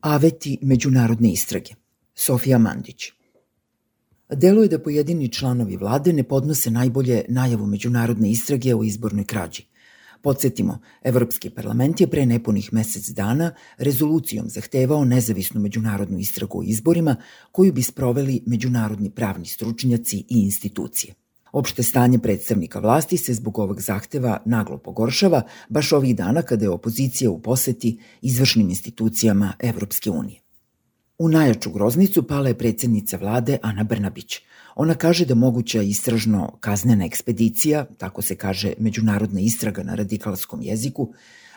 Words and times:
Aveti 0.00 0.58
međunarodne 0.62 1.32
istrage. 1.32 1.70
Sofija 2.14 2.58
Mandić. 2.58 3.04
Deluje 4.30 4.68
da 4.68 4.78
pojedini 4.78 5.32
članovi 5.32 5.76
vlade 5.76 6.12
ne 6.12 6.22
podnose 6.22 6.70
najbolje 6.70 7.24
najavu 7.28 7.66
međunarodne 7.66 8.30
istrage 8.30 8.74
o 8.74 8.84
izbornoj 8.84 9.24
krađi. 9.24 9.62
Podsjetimo, 10.22 10.78
Evropski 11.02 11.50
parlament 11.50 12.00
je 12.00 12.06
pre 12.10 12.26
nepunih 12.26 12.72
mesec 12.72 13.08
dana 13.08 13.52
rezolucijom 13.78 14.48
zahtevao 14.48 15.04
nezavisnu 15.04 15.60
međunarodnu 15.60 16.18
istragu 16.18 16.58
o 16.58 16.62
izborima 16.62 17.16
koju 17.52 17.72
bi 17.72 17.82
sproveli 17.82 18.42
međunarodni 18.46 19.10
pravni 19.10 19.46
stručnjaci 19.46 20.16
i 20.18 20.24
institucije. 20.28 21.14
Opšte 21.52 21.82
stanje 21.82 22.18
predstavnika 22.18 22.80
vlasti 22.80 23.16
se 23.16 23.34
zbog 23.34 23.58
ovog 23.58 23.80
zahteva 23.80 24.42
naglo 24.44 24.78
pogoršava 24.78 25.42
baš 25.68 25.92
ovih 25.92 26.16
dana 26.16 26.42
kada 26.42 26.64
je 26.64 26.70
opozicija 26.70 27.30
u 27.30 27.42
poseti 27.42 27.98
izvršnim 28.22 28.68
institucijama 28.68 29.52
Evropske 29.58 30.10
unije. 30.10 30.40
U 31.18 31.28
najjaču 31.28 31.70
groznicu 31.70 32.22
pala 32.22 32.48
je 32.48 32.58
predsednica 32.58 33.16
vlade 33.16 33.58
Ana 33.62 33.84
Brnabić. 33.84 34.40
Ona 34.76 34.94
kaže 34.94 35.24
da 35.26 35.34
moguća 35.34 35.82
istražno 35.82 36.56
kaznena 36.60 37.04
ekspedicija, 37.04 37.84
tako 37.98 38.22
se 38.22 38.36
kaže 38.36 38.72
međunarodna 38.78 39.40
istraga 39.40 39.82
na 39.82 39.94
radikalskom 39.94 40.62
jeziku, 40.62 41.12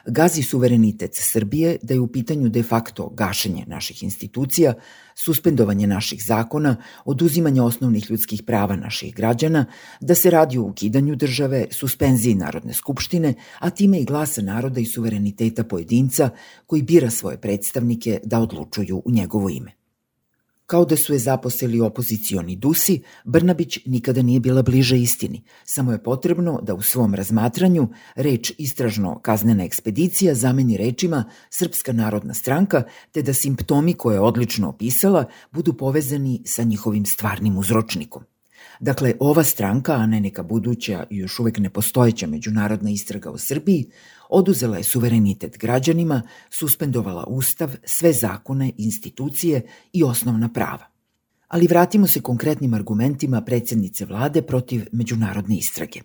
gazi 0.06 0.44
suverenitet 0.44 1.12
Srbije, 1.14 1.78
da 1.82 1.94
je 1.94 2.00
u 2.00 2.08
pitanju 2.08 2.50
de 2.50 2.64
facto 2.64 3.10
gašenje 3.10 3.66
naših 3.68 4.04
institucija, 4.04 4.74
suspendovanje 5.16 5.88
naših 5.88 6.26
zakona, 6.26 6.76
oduzimanje 7.06 7.62
osnovnih 7.62 8.12
ljudskih 8.12 8.44
prava 8.44 8.76
naših 8.76 9.16
građana, 9.16 9.66
da 10.00 10.16
se 10.16 10.32
radi 10.32 10.58
o 10.58 10.64
ukidanju 10.64 11.16
države, 11.16 11.68
suspenziji 11.72 12.36
Narodne 12.36 12.74
skupštine, 12.74 13.34
a 13.60 13.70
time 13.70 14.00
i 14.00 14.06
glasa 14.06 14.42
naroda 14.42 14.80
i 14.80 14.86
suvereniteta 14.86 15.64
pojedinca 15.64 16.30
koji 16.66 16.82
bira 16.82 17.10
svoje 17.10 17.38
predstavnike 17.38 18.20
da 18.24 18.40
odlučuju 18.40 19.02
u 19.06 19.12
njegovo 19.12 19.50
ime. 19.50 19.81
Kao 20.72 20.86
da 20.86 20.96
su 20.96 21.14
je 21.14 21.20
zaposlili 21.20 21.82
opozicioni 21.82 22.56
dusi, 22.56 23.02
Brnabić 23.24 23.80
nikada 23.86 24.22
nije 24.22 24.40
bila 24.40 24.62
bliže 24.62 25.00
istini. 25.00 25.44
Samo 25.64 25.92
je 25.92 26.04
potrebno 26.04 26.60
da 26.62 26.74
u 26.74 26.82
svom 26.82 27.16
razmatranju 27.16 27.88
reč 28.16 28.54
istražno-kaznena 28.58 29.64
ekspedicija 29.64 30.36
zameni 30.36 30.78
rečima 30.78 31.24
Srpska 31.50 31.94
narodna 31.94 32.34
stranka, 32.34 32.84
te 33.12 33.22
da 33.22 33.34
simptomi 33.34 33.94
koje 33.94 34.16
je 34.16 34.22
odlično 34.22 34.70
opisala 34.70 35.26
budu 35.52 35.74
povezani 35.74 36.42
sa 36.46 36.64
njihovim 36.64 37.06
stvarnim 37.06 37.58
uzročnikom. 37.58 38.31
Dakle, 38.80 39.14
ova 39.20 39.44
stranka, 39.44 39.94
a 39.94 40.06
ne 40.06 40.20
neka 40.20 40.44
buduća 40.44 41.06
i 41.10 41.18
još 41.18 41.40
uvek 41.40 41.58
nepostojeća 41.58 42.28
međunarodna 42.28 42.90
istraga 42.90 43.32
u 43.32 43.38
Srbiji, 43.38 43.90
oduzela 44.30 44.78
je 44.78 44.84
suverenitet 44.84 45.58
građanima, 45.58 46.22
suspendovala 46.50 47.24
ustav, 47.28 47.76
sve 47.84 48.14
zakone, 48.14 48.72
institucije 48.78 49.62
i 49.94 50.04
osnovna 50.04 50.50
prava. 50.54 50.86
Ali 51.48 51.68
vratimo 51.68 52.08
se 52.08 52.22
konkretnim 52.22 52.74
argumentima 52.74 53.42
predsednice 53.42 54.06
vlade 54.06 54.42
protiv 54.42 54.86
međunarodne 54.92 55.58
istrage. 55.58 56.02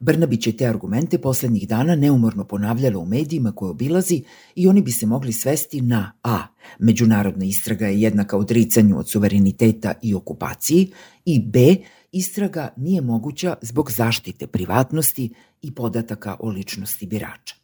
Brnabić 0.00 0.46
je 0.46 0.56
te 0.56 0.66
argumente 0.66 1.18
poslednjih 1.18 1.68
dana 1.68 1.94
neumorno 1.94 2.44
ponavljala 2.44 2.98
u 2.98 3.06
medijima 3.06 3.52
koje 3.52 3.70
obilazi 3.70 4.22
i 4.54 4.68
oni 4.68 4.82
bi 4.82 4.92
se 4.92 5.06
mogli 5.06 5.32
svesti 5.32 5.80
na 5.80 6.12
a. 6.22 6.38
Međunarodna 6.78 7.44
istraga 7.44 7.86
je 7.86 8.00
jednaka 8.00 8.36
odricanju 8.36 8.98
od 8.98 9.10
suvereniteta 9.10 9.94
i 10.02 10.14
okupaciji 10.14 10.92
i 11.24 11.40
b. 11.40 11.76
Istraga 12.12 12.68
nije 12.76 13.00
moguća 13.00 13.54
zbog 13.62 13.92
zaštite 13.92 14.46
privatnosti 14.46 15.34
i 15.62 15.74
podataka 15.74 16.36
o 16.40 16.48
ličnosti 16.48 17.06
birača. 17.06 17.54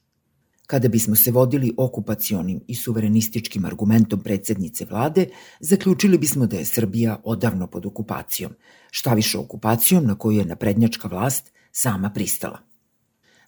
Kada 0.66 0.88
bismo 0.88 1.16
se 1.16 1.30
vodili 1.30 1.74
okupacionim 1.76 2.60
i 2.66 2.74
suverenističkim 2.74 3.64
argumentom 3.64 4.20
predsednice 4.20 4.86
vlade, 4.90 5.26
zaključili 5.60 6.18
bismo 6.18 6.46
da 6.46 6.56
je 6.56 6.64
Srbija 6.64 7.20
odavno 7.24 7.66
pod 7.66 7.86
okupacijom, 7.86 8.52
šta 8.90 9.14
više 9.14 9.38
okupacijom 9.38 10.06
na 10.06 10.14
koju 10.14 10.38
je 10.38 10.44
naprednjačka 10.44 11.08
vlast 11.08 11.52
sama 11.72 12.10
pristala. 12.10 12.58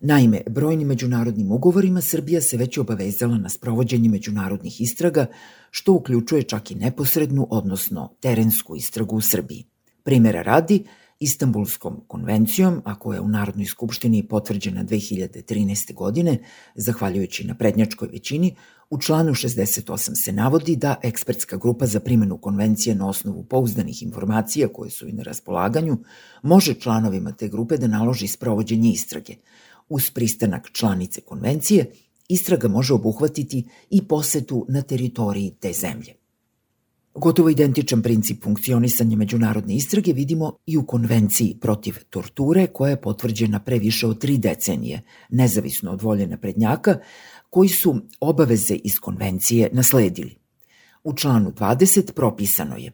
Naime, 0.00 0.42
brojnim 0.50 0.88
međunarodnim 0.88 1.52
ugovorima 1.52 2.00
Srbija 2.00 2.40
se 2.40 2.56
već 2.56 2.78
obavezala 2.78 3.38
na 3.38 3.48
sprovođenje 3.48 4.08
međunarodnih 4.08 4.80
istraga, 4.80 5.26
što 5.70 5.92
uključuje 5.92 6.42
čak 6.42 6.70
i 6.70 6.74
neposrednu, 6.74 7.46
odnosno 7.50 8.16
terensku 8.20 8.76
istragu 8.76 9.16
u 9.16 9.20
Srbiji. 9.20 9.64
Primera 10.02 10.42
radi, 10.42 10.84
Istanbulskom 11.20 12.00
konvencijom, 12.06 12.82
a 12.84 12.98
koja 12.98 13.16
je 13.16 13.20
u 13.20 13.28
Narodnoj 13.28 13.66
skupštini 13.66 14.28
potvrđena 14.28 14.84
2013. 14.84 15.94
godine, 15.94 16.38
zahvaljujući 16.74 17.46
na 17.46 17.54
prednjačkoj 17.54 18.08
većini, 18.08 18.56
u 18.90 18.98
članu 19.00 19.32
68 19.32 20.24
se 20.24 20.32
navodi 20.32 20.76
da 20.76 20.96
ekspertska 21.02 21.56
grupa 21.56 21.86
za 21.86 22.00
primjenu 22.00 22.38
konvencije 22.38 22.94
na 22.94 23.08
osnovu 23.08 23.44
pouzdanih 23.44 24.02
informacija 24.02 24.68
koje 24.68 24.90
su 24.90 25.08
i 25.08 25.12
na 25.12 25.22
raspolaganju 25.22 25.98
može 26.42 26.74
članovima 26.74 27.32
te 27.32 27.48
grupe 27.48 27.76
da 27.76 27.86
naloži 27.86 28.28
sprovođenje 28.28 28.90
istrage. 28.90 29.34
Uz 29.88 30.10
pristanak 30.10 30.70
članice 30.72 31.20
konvencije, 31.20 31.92
istraga 32.28 32.68
može 32.68 32.94
obuhvatiti 32.94 33.68
i 33.90 34.08
posetu 34.08 34.66
na 34.68 34.82
teritoriji 34.82 35.56
te 35.60 35.72
zemlje. 35.72 36.23
Gotovo 37.14 37.50
identičan 37.50 38.02
princip 38.02 38.44
funkcionisanja 38.44 39.16
međunarodne 39.16 39.76
istrage 39.76 40.12
vidimo 40.12 40.58
i 40.66 40.76
u 40.76 40.86
konvenciji 40.86 41.58
protiv 41.60 41.94
torture 42.10 42.66
koja 42.66 42.90
je 42.90 43.00
potvrđena 43.00 43.60
pre 43.60 43.78
više 43.78 44.06
od 44.06 44.20
tri 44.20 44.38
decenije, 44.38 45.02
nezavisno 45.30 45.92
od 45.92 46.02
volje 46.02 46.26
naprednjaka, 46.26 46.98
koji 47.50 47.68
su 47.68 48.00
obaveze 48.20 48.74
iz 48.74 48.98
konvencije 48.98 49.70
nasledili. 49.72 50.36
U 51.04 51.16
članu 51.16 51.52
20 51.52 52.12
propisano 52.12 52.76
je 52.76 52.92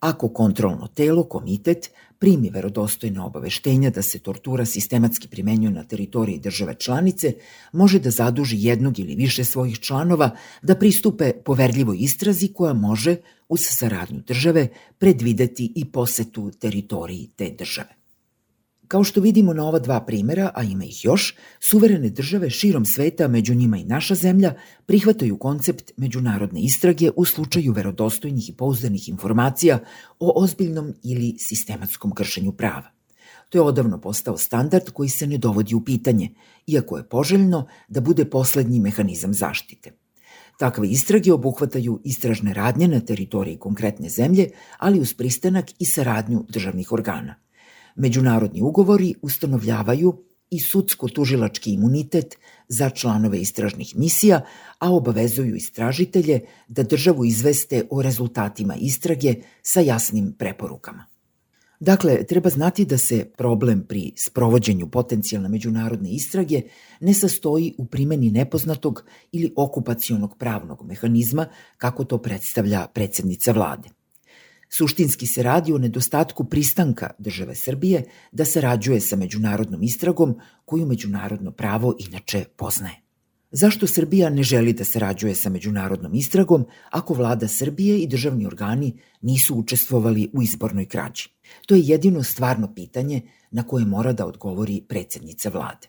Ako 0.00 0.28
kontrolno 0.28 0.86
telo, 0.86 1.24
komitet, 1.24 1.90
primi 2.18 2.50
verodostojne 2.50 3.20
obaveštenja 3.20 3.90
da 3.90 4.02
se 4.02 4.18
tortura 4.18 4.64
sistematski 4.64 5.28
primenjuje 5.28 5.70
na 5.70 5.84
teritoriji 5.84 6.38
države 6.38 6.74
članice, 6.74 7.32
može 7.72 7.98
da 7.98 8.10
zaduži 8.10 8.56
jednog 8.60 8.98
ili 8.98 9.14
više 9.14 9.44
svojih 9.44 9.78
članova 9.80 10.30
da 10.62 10.74
pristupe 10.74 11.32
poverljivoj 11.44 11.96
istrazi 12.00 12.48
koja 12.52 12.72
može, 12.72 13.16
uz 13.48 13.60
saradnju 13.62 14.20
države, 14.26 14.68
predvideti 14.98 15.72
i 15.74 15.84
posetu 15.84 16.50
teritoriji 16.50 17.30
te 17.36 17.50
države. 17.58 18.05
Kao 18.88 19.04
što 19.04 19.20
vidimo 19.20 19.52
na 19.52 19.64
ova 19.66 19.78
dva 19.78 20.00
primera, 20.00 20.50
a 20.54 20.62
ima 20.62 20.84
ih 20.84 21.04
još, 21.04 21.34
suverene 21.60 22.10
države 22.10 22.50
širom 22.50 22.84
sveta, 22.84 23.28
među 23.28 23.54
njima 23.54 23.78
i 23.78 23.84
naša 23.84 24.14
zemlja, 24.14 24.54
prihvataju 24.86 25.38
koncept 25.38 25.92
međunarodne 25.96 26.60
istrage 26.60 27.10
u 27.16 27.24
slučaju 27.24 27.72
verodostojnih 27.72 28.48
i 28.48 28.52
pouzdanih 28.56 29.08
informacija 29.08 29.78
o 30.18 30.42
ozbiljnom 30.42 30.94
ili 31.02 31.34
sistematskom 31.38 32.14
kršenju 32.14 32.52
prava. 32.52 32.90
To 33.48 33.58
je 33.58 33.62
odavno 33.62 34.00
postao 34.00 34.36
standard 34.36 34.90
koji 34.90 35.08
se 35.08 35.26
ne 35.26 35.38
dovodi 35.38 35.74
u 35.74 35.84
pitanje, 35.84 36.30
iako 36.66 36.96
je 36.96 37.08
poželjno 37.08 37.66
da 37.88 38.00
bude 38.00 38.24
poslednji 38.24 38.80
mehanizam 38.80 39.34
zaštite. 39.34 39.92
Takve 40.58 40.88
istrage 40.88 41.32
obuhvataju 41.32 42.00
istražne 42.04 42.54
radnje 42.54 42.88
na 42.88 43.00
teritoriji 43.00 43.56
konkretne 43.56 44.08
zemlje, 44.08 44.50
ali 44.78 45.00
uz 45.00 45.14
pristanak 45.14 45.70
i 45.78 45.84
saradnju 45.84 46.44
državnih 46.48 46.92
organa– 46.92 47.34
Međunarodni 47.96 48.62
ugovori 48.62 49.14
ustanovljavaju 49.22 50.22
i 50.50 50.60
sudsko-tužilački 50.60 51.70
imunitet 51.70 52.36
za 52.68 52.90
članove 52.90 53.40
istražnih 53.40 53.96
misija, 53.96 54.40
a 54.78 54.90
obavezuju 54.92 55.56
istražitelje 55.56 56.40
da 56.68 56.82
državu 56.82 57.24
izveste 57.24 57.86
o 57.90 58.02
rezultatima 58.02 58.76
istrage 58.76 59.34
sa 59.62 59.80
jasnim 59.80 60.34
preporukama. 60.38 61.06
Dakle, 61.80 62.24
treba 62.24 62.50
znati 62.50 62.84
da 62.84 62.98
se 62.98 63.24
problem 63.36 63.84
pri 63.88 64.12
sprovođenju 64.16 64.88
potencijalne 64.90 65.48
međunarodne 65.48 66.10
istrage 66.10 66.62
ne 67.00 67.14
sastoji 67.14 67.74
u 67.78 67.86
primeni 67.86 68.30
nepoznatog 68.30 69.04
ili 69.32 69.52
okupacionog 69.56 70.38
pravnog 70.38 70.86
mehanizma, 70.86 71.46
kako 71.76 72.04
to 72.04 72.18
predstavlja 72.18 72.86
predsednica 72.94 73.52
vlade. 73.52 73.88
Suštinski 74.76 75.26
se 75.26 75.42
radi 75.42 75.72
o 75.72 75.78
nedostatku 75.78 76.44
pristanka 76.44 77.10
države 77.18 77.54
Srbije 77.54 78.02
da 78.32 78.44
sarađuje 78.44 79.00
sa 79.00 79.16
međunarodnom 79.16 79.82
istragom 79.82 80.34
koju 80.64 80.86
međunarodno 80.86 81.50
pravo 81.50 81.94
inače 81.98 82.44
poznaje. 82.56 82.96
Zašto 83.50 83.86
Srbija 83.86 84.30
ne 84.30 84.42
želi 84.42 84.72
da 84.72 84.84
sarađuje 84.84 85.34
sa 85.34 85.50
međunarodnom 85.50 86.14
istragom 86.14 86.66
ako 86.90 87.14
vlada 87.14 87.48
Srbije 87.48 87.98
i 87.98 88.06
državni 88.06 88.46
organi 88.46 88.92
nisu 89.22 89.54
učestvovali 89.54 90.30
u 90.32 90.42
izbornoj 90.42 90.84
krađi? 90.84 91.28
To 91.66 91.74
je 91.74 91.82
jedino 91.84 92.22
stvarno 92.22 92.74
pitanje 92.74 93.20
na 93.50 93.62
koje 93.62 93.84
mora 93.84 94.12
da 94.12 94.26
odgovori 94.26 94.82
predsednica 94.88 95.48
vlade. 95.48 95.88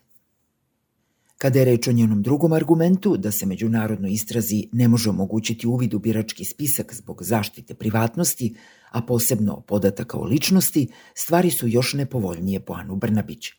Kada 1.37 1.59
je 1.59 1.65
reč 1.65 1.87
o 1.87 1.91
njenom 1.91 2.21
drugom 2.23 2.53
argumentu, 2.53 3.17
da 3.17 3.31
se 3.31 3.45
međunarodnoj 3.45 4.11
istrazi 4.11 4.69
ne 4.71 4.87
može 4.87 5.09
omogućiti 5.09 5.67
uvid 5.67 5.93
u 5.93 5.99
birački 5.99 6.45
spisak 6.45 6.93
zbog 6.93 7.23
zaštite 7.23 7.73
privatnosti, 7.73 8.55
a 8.91 9.01
posebno 9.01 9.61
podataka 9.61 10.17
o 10.17 10.23
ličnosti, 10.23 10.87
stvari 11.13 11.51
su 11.51 11.67
još 11.67 11.93
nepovoljnije 11.93 12.59
po 12.59 12.73
Anu 12.73 12.95
Brnabić. 12.95 13.49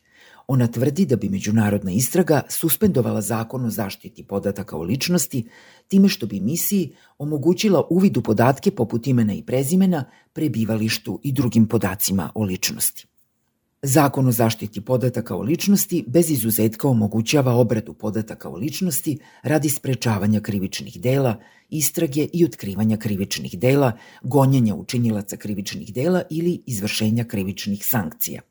Ona 0.47 0.67
tvrdi 0.67 1.05
da 1.05 1.15
bi 1.15 1.29
međunarodna 1.29 1.91
istraga 1.91 2.41
suspendovala 2.49 3.21
zakon 3.21 3.65
o 3.65 3.69
zaštiti 3.69 4.23
podataka 4.23 4.77
o 4.77 4.83
ličnosti, 4.83 5.47
time 5.87 6.09
što 6.09 6.25
bi 6.25 6.39
misiji 6.39 6.95
omogućila 7.17 7.87
uvid 7.89 8.17
u 8.17 8.21
podatke 8.21 8.71
poput 8.71 9.07
imena 9.07 9.33
i 9.33 9.43
prezimena, 9.43 10.03
prebivalištu 10.33 11.19
i 11.23 11.31
drugim 11.31 11.67
podacima 11.67 12.31
o 12.35 12.43
ličnosti. 12.43 13.08
Zakon 13.81 14.27
o 14.27 14.31
zaštiti 14.31 14.81
podataka 14.81 15.35
o 15.35 15.41
ličnosti 15.41 16.03
bez 16.07 16.29
izuzetka 16.29 16.87
omogućava 16.87 17.53
obradu 17.53 17.93
podataka 17.93 18.49
o 18.49 18.55
ličnosti 18.55 19.17
radi 19.43 19.69
sprečavanja 19.69 20.39
krivičnih 20.39 21.01
dela, 21.01 21.39
istrage 21.69 22.27
i 22.33 22.45
otkrivanja 22.45 22.97
krivičnih 22.97 23.59
dela, 23.59 23.91
gonjenja 24.21 24.75
učinilaca 24.75 25.37
krivičnih 25.37 25.93
dela 25.93 26.21
ili 26.29 26.63
izvršenja 26.65 27.23
krivičnih 27.23 27.85
sankcija. 27.85 28.41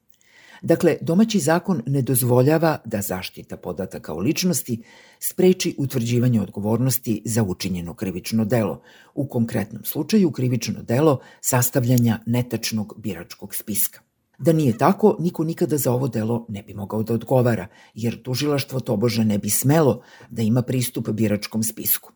Dakle, 0.62 0.96
domaći 1.00 1.38
zakon 1.38 1.82
ne 1.86 2.02
dozvoljava 2.02 2.78
da 2.84 3.02
zaštita 3.02 3.56
podataka 3.56 4.14
o 4.14 4.18
ličnosti 4.18 4.82
spreči 5.20 5.74
utvrđivanje 5.78 6.40
odgovornosti 6.40 7.22
za 7.24 7.42
učinjeno 7.42 7.94
krivično 7.94 8.44
delo, 8.44 8.82
u 9.14 9.28
konkretnom 9.28 9.84
slučaju 9.84 10.30
krivično 10.30 10.82
delo 10.82 11.20
sastavljanja 11.40 12.18
netačnog 12.26 12.94
biračkog 12.96 13.54
spiska. 13.54 14.07
Da 14.38 14.52
nije 14.52 14.78
tako, 14.78 15.16
niko 15.18 15.44
nikada 15.44 15.76
za 15.76 15.92
ovo 15.92 16.08
delo 16.08 16.46
ne 16.48 16.62
bi 16.62 16.74
mogao 16.74 17.02
da 17.02 17.14
odgovara, 17.14 17.66
jer 17.94 18.22
tužilaštvo 18.22 18.80
tobože 18.80 19.24
ne 19.24 19.38
bi 19.38 19.50
smelo 19.50 20.02
da 20.30 20.42
ima 20.42 20.62
pristup 20.62 21.08
biračkom 21.08 21.62
spisku. 21.62 22.12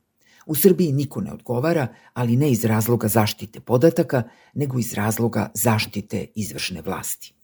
U 0.47 0.55
Srbiji 0.55 0.93
niko 0.93 1.21
ne 1.21 1.33
odgovara, 1.33 1.87
ali 2.15 2.37
ne 2.37 2.51
iz 2.51 2.65
razloga 2.65 3.09
zaštite 3.09 3.61
podataka, 3.61 4.23
nego 4.55 4.79
iz 4.79 4.95
razloga 4.95 5.51
zaštite 5.55 6.27
izvršne 6.35 6.83
vlasti. 6.83 7.35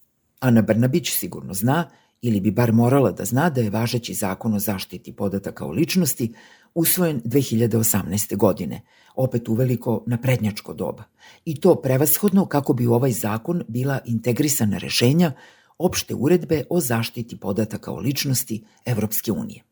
Ana 0.40 0.62
Brnabić 0.62 1.10
sigurno 1.10 1.54
zna, 1.54 1.90
ili 2.22 2.40
bi 2.40 2.50
bar 2.50 2.72
morala 2.72 3.12
da 3.12 3.24
zna 3.24 3.50
da 3.50 3.60
je 3.60 3.70
važeći 3.70 4.14
zakon 4.14 4.54
o 4.54 4.58
zaštiti 4.58 5.12
podataka 5.12 5.64
o 5.64 5.70
ličnosti 5.70 6.34
usvojen 6.74 7.22
2018. 7.24 8.36
godine, 8.36 8.80
opet 9.14 9.48
uveliko 9.48 10.04
na 10.06 10.18
prednjačko 10.18 10.74
doba. 10.74 11.04
I 11.44 11.60
to 11.60 11.74
prevashodno 11.74 12.46
kako 12.46 12.72
bi 12.72 12.86
u 12.86 12.92
ovaj 12.92 13.12
zakon 13.12 13.62
bila 13.68 13.98
integrisana 14.06 14.78
rešenja 14.78 15.32
opšte 15.78 16.14
uredbe 16.14 16.64
o 16.70 16.80
zaštiti 16.80 17.40
podataka 17.40 17.92
o 17.92 17.98
ličnosti 17.98 18.64
Evropske 18.84 19.32
unije. 19.32 19.62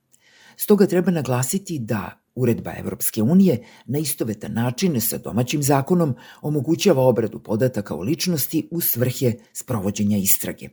Stoga 0.57 0.87
treba 0.87 1.11
naglasiti 1.11 1.79
da 1.79 2.27
Uredba 2.37 2.73
Evropske 2.79 3.23
unije 3.23 3.65
na 3.87 3.99
istovetan 3.99 4.53
način 4.53 5.01
sa 5.01 5.19
domaćim 5.19 5.63
zakonom 5.63 6.15
omogućava 6.43 7.03
obradu 7.03 7.39
podataka 7.39 7.95
o 7.95 8.03
ličnosti 8.03 8.69
u 8.71 8.81
svrhe 8.81 9.33
sprovođenja 9.53 10.17
istrage. 10.17 10.69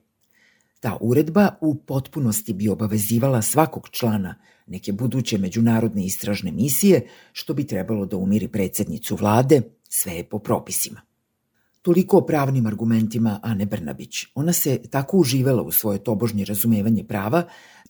Ta 0.83 0.97
uredba 1.01 1.49
u 1.61 1.75
potpunosti 1.75 2.53
bi 2.53 2.69
obavezivala 2.69 3.41
svakog 3.41 3.89
člana 3.91 4.35
neke 4.67 4.91
buduće 4.91 5.37
međunarodne 5.37 6.05
istražne 6.05 6.51
misije, 6.51 7.07
što 7.31 7.53
bi 7.53 7.67
trebalo 7.67 8.05
da 8.05 8.17
umiri 8.17 8.47
predsednicu 8.47 9.15
vlade, 9.15 9.61
sve 9.89 10.13
je 10.13 10.23
po 10.23 10.39
propisima. 10.39 11.01
Toliko 11.81 12.17
o 12.17 12.25
pravnim 12.25 12.65
argumentima 12.67 13.39
Ane 13.43 13.65
Brnabić. 13.65 14.25
Ona 14.35 14.53
se 14.53 14.81
tako 14.89 15.17
uživala 15.17 15.61
u 15.61 15.71
svoje 15.71 16.03
tobožnje 16.03 16.45
razumevanje 16.45 17.03
prava 17.03 17.43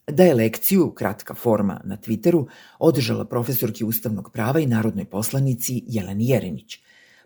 da 0.06 0.24
je 0.24 0.34
lekciju, 0.34 0.90
kratka 0.94 1.34
forma 1.34 1.80
na 1.84 1.96
Twitteru, 1.96 2.46
održala 2.78 3.24
profesorki 3.24 3.84
ustavnog 3.84 4.30
prava 4.32 4.60
i 4.60 4.66
narodnoj 4.66 5.04
poslanici 5.04 5.82
Jeleni 5.86 6.28
Jerinić. 6.28 6.78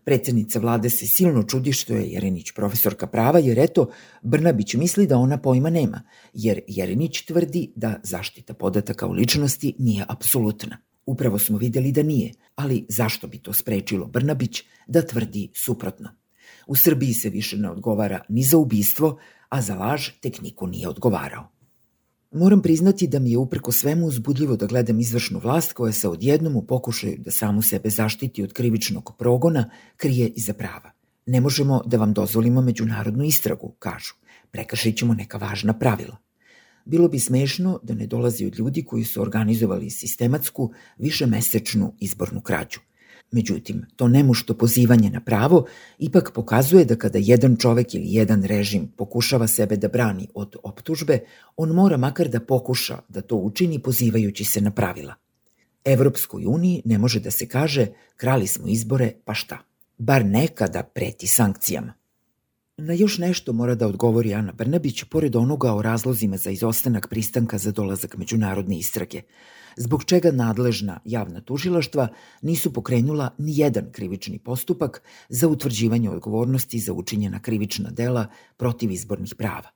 Predsednica 0.04 0.58
vlade 0.58 0.90
se 0.90 1.06
silno 1.06 1.42
čudi 1.42 1.72
što 1.72 1.94
je 1.94 2.10
Jerinić 2.10 2.52
profesorka 2.52 3.06
prava, 3.06 3.38
jer 3.38 3.58
eto, 3.58 3.90
Brnabić 4.22 4.74
misli 4.74 5.06
da 5.06 5.18
ona 5.18 5.38
pojma 5.38 5.70
nema, 5.70 6.02
jer 6.32 6.60
Jerinić 6.66 7.24
tvrdi 7.26 7.72
da 7.76 8.00
zaštita 8.02 8.54
podataka 8.54 9.06
o 9.06 9.12
ličnosti 9.12 9.74
nije 9.78 10.04
apsolutna. 10.08 10.78
Upravo 11.06 11.38
smo 11.38 11.58
videli 11.58 11.92
da 11.92 12.02
nije, 12.02 12.32
ali 12.54 12.86
zašto 12.88 13.26
bi 13.26 13.38
to 13.38 13.52
sprečilo 13.52 14.06
Brnabić 14.06 14.62
da 14.86 15.02
tvrdi 15.02 15.50
suprotno? 15.54 16.08
U 16.66 16.76
Srbiji 16.76 17.14
se 17.14 17.30
više 17.30 17.56
ne 17.56 17.70
odgovara 17.70 18.20
ni 18.28 18.42
za 18.42 18.58
ubistvo, 18.58 19.18
a 19.48 19.62
za 19.62 19.74
laž 19.74 20.08
tek 20.20 20.40
niko 20.40 20.66
nije 20.66 20.88
odgovarao. 20.88 21.57
Moram 22.30 22.62
priznati 22.62 23.06
da 23.06 23.18
mi 23.18 23.30
je 23.30 23.38
upreko 23.38 23.72
svemu 23.72 24.06
uzbudljivo 24.06 24.56
da 24.56 24.66
gledam 24.66 25.00
izvršnu 25.00 25.38
vlast 25.38 25.72
koja 25.72 25.92
se 25.92 26.08
odjednom 26.08 26.56
u 26.56 26.62
pokušaju 26.62 27.16
da 27.18 27.30
samu 27.30 27.62
sebe 27.62 27.90
zaštiti 27.90 28.42
od 28.42 28.52
krivičnog 28.52 29.12
progona 29.18 29.70
krije 29.96 30.28
iza 30.28 30.52
prava. 30.52 30.90
Ne 31.26 31.40
možemo 31.40 31.82
da 31.86 31.96
vam 31.96 32.12
dozvolimo 32.12 32.60
međunarodnu 32.60 33.24
istragu, 33.24 33.74
kažu. 33.78 34.14
Prekršit 34.50 34.96
ćemo 34.96 35.14
neka 35.14 35.38
važna 35.38 35.72
pravila. 35.78 36.16
Bilo 36.84 37.08
bi 37.08 37.18
smešno 37.18 37.80
da 37.82 37.94
ne 37.94 38.06
dolazi 38.06 38.46
od 38.46 38.58
ljudi 38.58 38.84
koji 38.84 39.04
su 39.04 39.22
organizovali 39.22 39.90
sistematsku, 39.90 40.72
višemesečnu 40.98 41.94
izbornu 42.00 42.40
krađu. 42.40 42.80
Međutim, 43.30 43.86
to 43.96 44.08
nemušto 44.08 44.54
pozivanje 44.54 45.10
na 45.10 45.20
pravo 45.20 45.66
ipak 45.98 46.32
pokazuje 46.34 46.84
da 46.84 46.96
kada 46.96 47.18
jedan 47.22 47.56
čovek 47.56 47.94
ili 47.94 48.12
jedan 48.12 48.42
režim 48.42 48.88
pokušava 48.96 49.46
sebe 49.46 49.76
da 49.76 49.88
brani 49.88 50.28
od 50.34 50.56
optužbe, 50.62 51.18
on 51.56 51.68
mora 51.68 51.96
makar 51.96 52.28
da 52.28 52.40
pokuša 52.40 52.98
da 53.08 53.20
to 53.20 53.36
učini 53.36 53.82
pozivajući 53.82 54.44
se 54.44 54.60
na 54.60 54.70
pravila. 54.70 55.14
Evropskoj 55.84 56.44
uniji 56.46 56.82
ne 56.84 56.98
može 56.98 57.20
da 57.20 57.30
se 57.30 57.48
kaže 57.48 57.86
krali 58.16 58.46
smo 58.46 58.68
izbore, 58.68 59.12
pa 59.24 59.34
šta? 59.34 59.58
Bar 59.98 60.24
nekada 60.24 60.82
preti 60.82 61.26
sankcijama. 61.26 61.97
Na 62.78 62.92
još 62.92 63.18
nešto 63.18 63.52
mora 63.52 63.74
da 63.74 63.86
odgovori 63.86 64.34
Ana 64.34 64.52
Brnabić, 64.52 65.04
pored 65.04 65.36
onoga 65.36 65.72
o 65.72 65.82
razlozima 65.82 66.36
za 66.36 66.50
izostanak 66.50 67.08
pristanka 67.08 67.58
za 67.58 67.72
dolazak 67.72 68.16
međunarodne 68.16 68.78
istrage 68.78 69.22
zbog 69.78 70.04
čega 70.04 70.30
nadležna 70.30 71.00
javna 71.04 71.40
tužilaštva 71.40 72.08
nisu 72.42 72.72
pokrenula 72.72 73.34
ni 73.38 73.58
jedan 73.58 73.92
krivični 73.92 74.38
postupak 74.38 75.02
za 75.28 75.48
utvrđivanje 75.48 76.10
odgovornosti 76.10 76.78
za 76.78 76.92
učinjena 76.92 77.42
krivična 77.42 77.90
dela 77.90 78.26
protiv 78.56 78.90
izbornih 78.90 79.34
prava. 79.34 79.70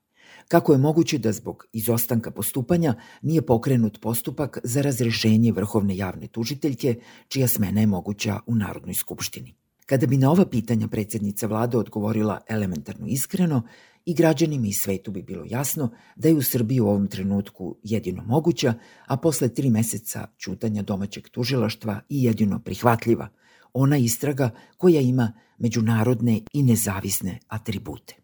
Kako 0.49 0.73
je 0.73 0.79
moguće 0.79 1.19
da 1.19 1.33
zbog 1.33 1.67
izostanka 1.73 2.31
postupanja 2.31 2.95
nije 3.23 3.43
pokrenut 3.43 4.01
postupak 4.01 4.59
za 4.65 4.83
razrešenje 4.83 5.53
vrhovne 5.53 5.97
javne 5.97 6.27
tužiteljke, 6.27 7.01
čija 7.29 7.49
smena 7.49 7.81
je 7.81 7.87
moguća 7.87 8.41
u 8.47 8.55
Narodnoj 8.55 8.95
skupštini? 8.95 9.55
Kada 9.87 10.07
bi 10.07 10.17
na 10.17 10.31
ova 10.31 10.47
pitanja 10.47 10.89
predsednica 10.89 11.47
vlade 11.47 11.79
odgovorila 11.79 12.41
elementarno 12.49 13.07
iskreno, 13.07 13.63
i 14.05 14.15
građanima 14.15 14.67
i 14.67 14.73
svetu 14.73 15.11
bi 15.11 15.23
bilo 15.23 15.45
jasno 15.49 15.91
da 16.17 16.29
je 16.29 16.35
u 16.35 16.43
Srbiji 16.43 16.81
u 16.81 16.89
ovom 16.89 17.07
trenutku 17.07 17.77
jedino 17.83 18.23
moguća, 18.23 18.75
a 19.07 19.17
posle 19.17 19.49
tri 19.49 19.71
meseca 19.71 20.27
čutanja 20.39 20.83
domaćeg 20.83 21.29
tužilaštva 21.29 22.01
i 22.09 22.25
jedino 22.25 22.59
prihvatljiva, 22.59 23.29
ona 23.73 23.97
istraga 23.97 24.51
koja 24.77 25.01
ima 25.01 25.33
međunarodne 25.59 26.41
i 26.53 26.63
nezavisne 26.63 27.39
atribute. 27.49 28.22